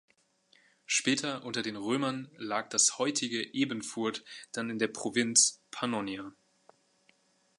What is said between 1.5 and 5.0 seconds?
den Römern lag das heutige Ebenfurth dann in der